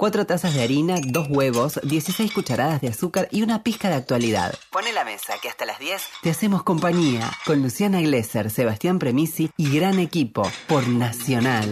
[0.00, 4.54] 4 tazas de harina, 2 huevos, 16 cucharadas de azúcar y una pizca de actualidad.
[4.70, 9.50] Pone la mesa que hasta las 10 te hacemos compañía con Luciana Glesser, Sebastián Premisi
[9.58, 11.68] y gran equipo por Nacional.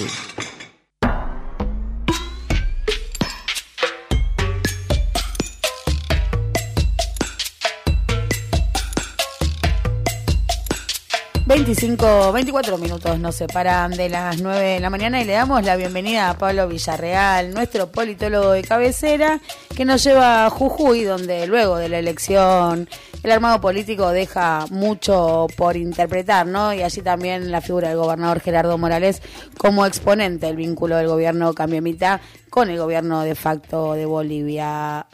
[11.58, 15.74] 25, 24 minutos nos separan de las 9 de la mañana y le damos la
[15.74, 19.40] bienvenida a Pablo Villarreal, nuestro politólogo de cabecera,
[19.76, 22.88] que nos lleva a Jujuy, donde luego de la elección
[23.24, 26.72] el armado político deja mucho por interpretar, ¿no?
[26.72, 29.20] Y así también la figura del gobernador Gerardo Morales
[29.58, 32.20] como exponente del vínculo del gobierno Cambiamita
[32.50, 35.06] con el gobierno de facto de Bolivia.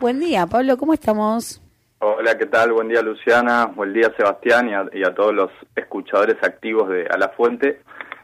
[0.00, 1.60] Buen día, Pablo, ¿cómo estamos?
[1.98, 2.74] Hola, ¿qué tal?
[2.74, 3.72] Buen día, Luciana.
[3.74, 7.80] Buen día, Sebastián, y a, todos los escuchadores activos de A la Fuente.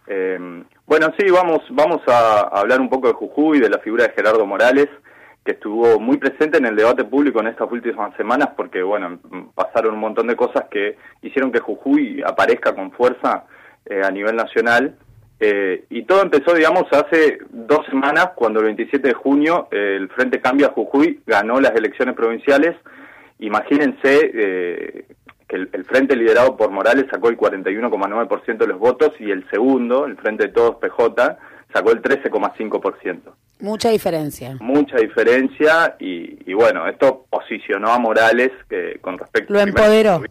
[0.07, 4.13] Eh, bueno, sí, vamos, vamos a, hablar un poco de Jujuy, de la figura de
[4.13, 4.89] Gerardo Morales,
[5.43, 9.19] que estuvo muy presente en el debate público en estas últimas semanas, porque, bueno,
[9.55, 13.47] pasaron un montón de cosas que hicieron que Jujuy aparezca con fuerza
[13.87, 14.97] eh, a nivel nacional.
[15.41, 20.43] Eh, y todo empezó, digamos, hace dos semanas, cuando el 27 de junio el Frente
[20.43, 22.77] Cambia Jujuy ganó las elecciones provinciales
[23.43, 25.05] Imagínense eh,
[25.49, 30.07] que el, frente liderado por Morales sacó el 41,9% de los votos y el segundo,
[30.07, 31.39] el frente de todos PJ,
[31.73, 33.21] sacó el 13,5%.
[33.61, 34.57] Mucha diferencia.
[34.61, 40.23] Mucha diferencia y, bueno, esto posicionó a Morales que con respecto lo empoderó.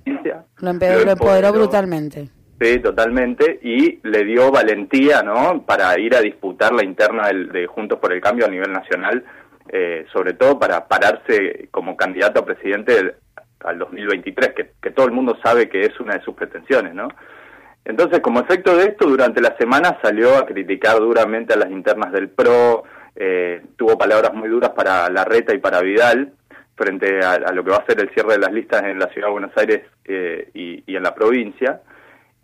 [0.59, 2.29] Lo, empoderó, lo empoderó brutalmente.
[2.61, 7.99] Sí, totalmente, y le dio valentía, ¿no?, para ir a disputar la interna de Juntos
[7.99, 9.25] por el Cambio a nivel nacional
[9.71, 13.15] eh, sobre todo para pararse como candidato a presidente
[13.61, 17.07] al 2023, que, que, todo el mundo sabe que es una de sus pretensiones, ¿no?
[17.85, 22.11] Entonces, como efecto de esto, durante la semana salió a criticar duramente a las internas
[22.11, 22.83] del PRO,
[23.15, 26.33] eh, tuvo palabras muy duras para Larreta y para Vidal,
[26.75, 29.27] frente a, lo que va a ser el cierre de las listas en la Ciudad
[29.27, 31.81] de Buenos Aires eh, y en la provincia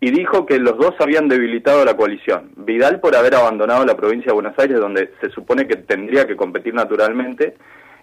[0.00, 2.52] y dijo que los dos habían debilitado la coalición.
[2.56, 6.36] Vidal por haber abandonado la provincia de Buenos Aires, donde se supone que tendría que
[6.36, 7.56] competir naturalmente,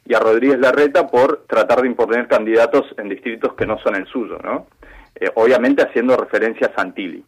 [0.05, 4.05] y a Rodríguez Larreta por tratar de imponer candidatos en distritos que no son el
[4.07, 4.67] suyo, ¿no?
[5.15, 7.23] Eh, obviamente haciendo referencia a Santilli.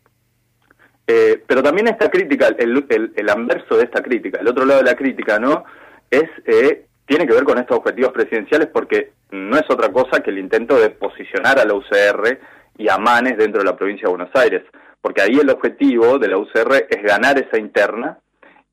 [1.07, 4.89] Eh, pero también esta crítica, el, el, anverso de esta crítica, el otro lado de
[4.91, 5.63] la crítica, ¿no?
[6.11, 10.31] Es, eh, tiene que ver con estos objetivos presidenciales porque no es otra cosa que
[10.31, 12.39] el intento de posicionar a la UCR
[12.77, 14.63] y Amanes dentro de la provincia de Buenos Aires,
[15.01, 18.19] porque ahí el objetivo de la UCR es ganar esa interna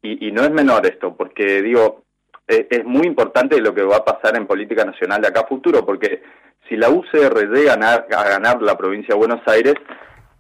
[0.03, 2.03] y, no es menor esto, porque digo,
[2.47, 5.47] e, es, muy importante lo que va a pasar en política nacional de acá a
[5.47, 6.23] futuro, porque
[6.69, 9.75] si la UCR llega a ganar, la provincia de Buenos Aires,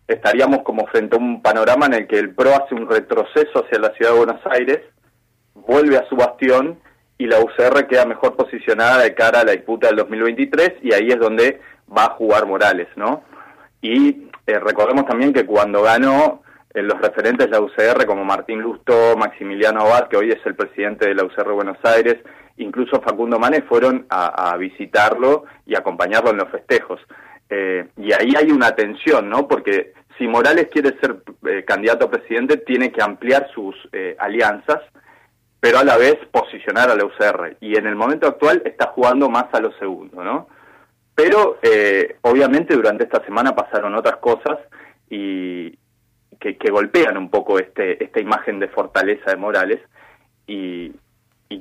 [0.06, 3.78] estaríamos como frente a un panorama en el que el PRO hace un retroceso hacia
[3.78, 4.81] la ciudad de Buenos Aires,
[5.54, 6.78] vuelve a su bastión
[7.16, 11.08] y la UCR queda mejor posicionada de cara a la disputa del 2023 y ahí
[11.08, 11.60] es donde
[11.96, 13.22] va a jugar Morales, ¿no?
[13.84, 18.62] Y eh, recordemos también que cuando ganó eh, los referentes de la UCR como Martín
[18.62, 22.17] Lusto, Maximiliano Abad, que hoy es el presidente de la UCR Buenos Aires,
[22.56, 26.99] incluso Facundo Manes fueron a, visitarlo y acompañarlo en los festejos.
[27.50, 29.47] Eh, y ahí hay una tensión, ¿no?
[29.47, 31.19] Porque si Morales quiere ser
[31.67, 33.77] candidato a presidente, tiene que ampliar sus
[34.17, 34.81] alianzas,
[35.61, 37.59] pero a la vez posicionar a la UCR.
[37.61, 40.49] Y en el momento actual está jugando más a lo segundo, ¿no?
[41.14, 44.58] Pero eh, obviamente durante esta semana pasaron otras cosas
[45.08, 45.78] y
[46.52, 49.80] que, golpean un poco este, esta imagen de fortaleza de Morales
[50.47, 50.92] y,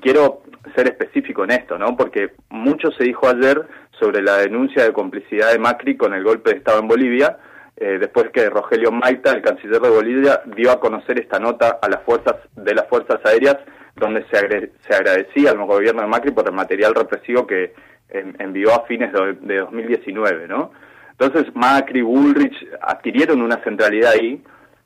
[0.02, 0.42] quiero
[0.76, 1.96] ser específico en esto, ¿no?
[1.96, 6.50] Porque mucho se dijo ayer sobre la denuncia de complicidad de Macri con el golpe
[6.50, 7.38] de Estado en Bolivia,
[7.78, 11.88] eh, después que Rogelio Maita, el canciller de Bolivia, dio a conocer esta nota a
[11.88, 13.58] las fuerzas de las fuerzas aéreas
[13.96, 17.74] donde se, se agradecía al gobierno de Macri por el material represivo que
[18.10, 20.72] envió a fines de, 2019, ¿no?
[21.12, 24.42] Entonces Macri, Bullrich adquirieron una centralidad ahí,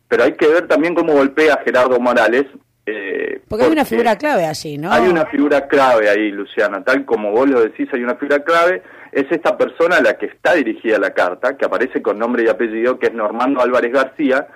[0.07, 2.45] pero hay que ver también cómo golpea Gerardo Morales.
[2.85, 4.91] Eh, porque, hay una figura clave allí, ¿no?
[4.91, 8.81] Hay una figura clave ahí, Luciana, tal como vos lo decís, hay una figura clave,
[9.11, 12.49] es esta persona a la que está dirigida la carta, que aparece con nombre y
[12.49, 14.47] apellido, que es Normando Álvarez García,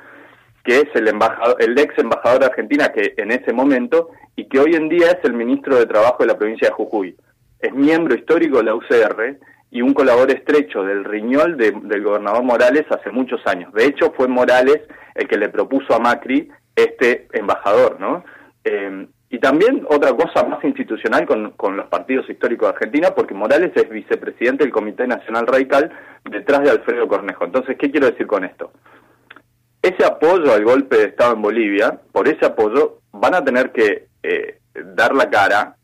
[0.64, 4.60] que es el embajador, el ex embajador de Argentina que en ese momento y que
[4.60, 7.16] hoy en día es el ministro de Trabajo de la provincia de Jujuy
[7.62, 9.38] es miembro histórico de la UCR
[9.70, 13.72] y un colaborador estrecho del riñol del gobernador Morales hace muchos años.
[13.74, 14.82] De hecho, fue Morales
[15.16, 18.24] el que le propuso a Macri este embajador, ¿no?
[18.64, 23.34] Eh, y también otra cosa más institucional con, con, los partidos históricos de Argentina, porque
[23.34, 25.90] Morales es vicepresidente del Comité Nacional Radical
[26.30, 27.46] detrás de Alfredo Cornejo.
[27.46, 28.74] Entonces, ¿qué quiero decir con esto?
[29.82, 34.08] Ese apoyo al golpe de Estado en Bolivia, por ese apoyo van a tener que
[34.22, 35.78] eh, dar la cara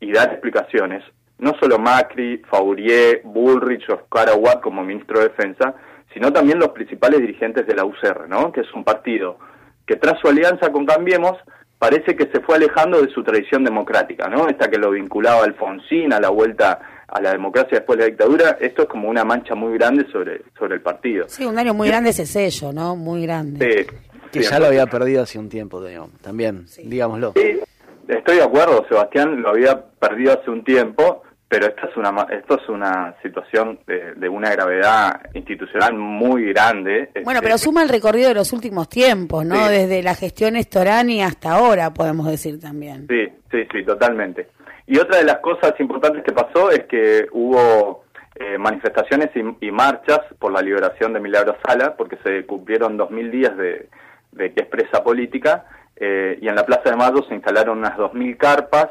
[0.00, 1.02] y dar explicaciones,
[1.38, 5.74] no solo Macri, Faurier, Bullrich o Oscar Aguad como ministro de Defensa,
[6.12, 8.52] sino también los principales dirigentes de la UCR, ¿no?
[8.52, 9.38] que es un partido
[9.86, 11.38] que tras su alianza con Cambiemos
[11.78, 14.48] parece que se fue alejando de su tradición democrática, ¿no?
[14.48, 18.10] Esta que lo vinculaba a Alfonsín, a la vuelta a la democracia después de la
[18.10, 21.26] dictadura, esto es como una mancha muy grande sobre, sobre el partido.
[21.28, 22.96] Sí, un daño muy grande ese sello, ¿no?
[22.96, 23.86] Muy grande.
[23.86, 23.96] Sí.
[24.32, 27.34] Que ya lo había perdido hace un tiempo, digamos, también, digámoslo.
[27.36, 27.60] Sí,
[28.08, 32.58] estoy de acuerdo, Sebastián lo había perdido hace un tiempo, pero esta es una esto
[32.60, 37.10] es una situación de, una gravedad institucional muy grande.
[37.22, 39.68] Bueno, pero este, suma el recorrido de los últimos tiempos, ¿no?
[39.68, 43.06] Desde la gestión Estorani hasta ahora, podemos decir también.
[43.08, 44.48] Sí, sí, sí, totalmente.
[44.86, 48.04] Y otra de las cosas importantes que pasó es que hubo
[48.36, 49.30] eh, manifestaciones
[49.60, 53.88] y, marchas por la liberación de Milagro Sala, porque se cumplieron dos mil días de,
[54.36, 58.14] que es presa política, eh, y en la Plaza de Mayo se instalaron unas dos
[58.14, 58.88] mil carpas,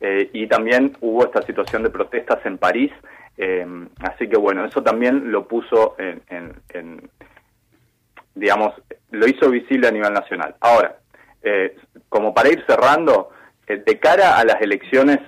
[0.00, 2.92] eh, y también hubo esta situación de protestas en París,
[3.38, 3.66] eh,
[4.00, 7.10] así que bueno, eso también lo puso en,
[8.34, 8.74] digamos,
[9.10, 10.54] lo hizo visible a nivel nacional.
[10.60, 10.98] Ahora,
[11.42, 11.76] eh,
[12.08, 13.30] como para ir cerrando,
[13.66, 15.18] de cara a las elecciones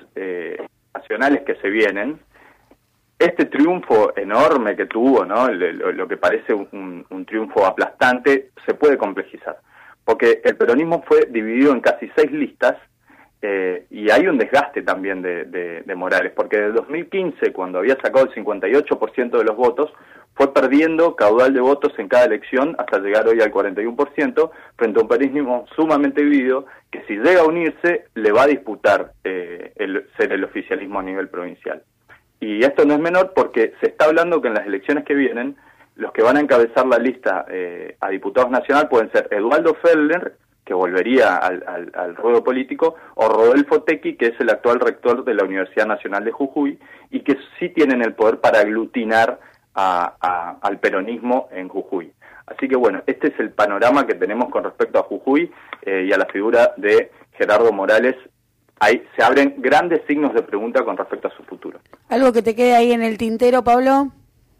[0.95, 2.21] nacionales que se vienen,
[3.19, 5.49] este triunfo enorme que tuvo, ¿no?
[5.49, 9.59] lo, que parece un, triunfo aplastante, se puede complejizar,
[10.09, 12.77] porque el peronismo fue dividido en casi seis listas
[13.43, 18.25] eh, y hay un desgaste también de, de, Morales, porque desde 2015, cuando había sacado
[18.25, 19.93] el 58% de los votos,
[20.33, 25.03] fue perdiendo caudal de votos en cada elección hasta llegar hoy al 41%, frente a
[25.03, 30.07] un peronismo sumamente dividido que si llega a unirse le va a disputar eh, el,
[30.17, 31.83] ser el oficialismo a nivel provincial.
[32.41, 35.57] Y esto no es menor porque se está hablando que en las elecciones que vienen,
[35.99, 40.37] los que van a encabezar la lista eh, a diputados nacional pueden ser Eduardo Fellner,
[40.65, 45.35] que volvería al, al, ruedo político, o Rodolfo Tequi, que es el actual rector de
[45.35, 46.79] la Universidad Nacional de Jujuy,
[47.11, 49.41] y que sí tienen el poder para aglutinar
[49.75, 52.13] al peronismo en Jujuy.
[52.47, 55.51] Así que bueno, este es el panorama que tenemos con respecto a Jujuy
[55.83, 58.15] eh, y a la figura de Gerardo Morales.
[58.79, 61.81] Ahí se abren grandes signos de pregunta con respecto a su futuro.
[62.09, 64.13] ¿Algo que te quede ahí en el tintero, Pablo?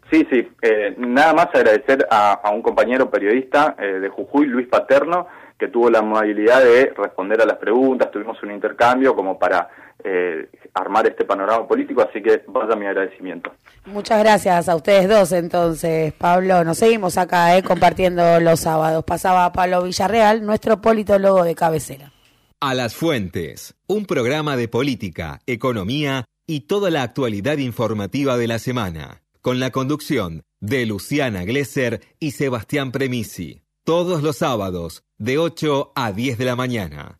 [0.09, 0.47] Sí, sí.
[0.61, 5.27] Eh, nada más agradecer a, un compañero periodista eh, de Jujuy, Luis Paterno,
[5.57, 9.69] que tuvo la amabilidad de responder a las preguntas, tuvimos un intercambio como para
[10.01, 13.51] eh, armar este panorama político, así que vaya mi agradecimiento.
[13.85, 16.63] Muchas gracias a ustedes dos entonces, Pablo.
[16.63, 19.03] Nos seguimos acá eh, compartiendo los sábados.
[19.03, 22.13] Pasaba Pablo Villarreal, nuestro politólogo de cabecera.
[22.61, 28.59] A las Fuentes, un programa de política, economía y toda la actualidad informativa de la
[28.59, 35.93] semana, con la conducción de Luciana Glesser y Sebastián Premisi todos los sábados de 8
[35.95, 37.19] a 10 de la mañana.